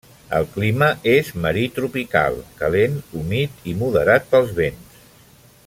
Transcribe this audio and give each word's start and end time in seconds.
El 0.35 0.45
clima 0.53 0.85
és 1.11 1.27
marí 1.43 1.65
tropical; 1.75 2.39
calent, 2.63 2.97
humit 3.19 3.69
i 3.73 3.77
moderat 3.83 4.27
pels 4.33 4.57
vents. 4.63 4.99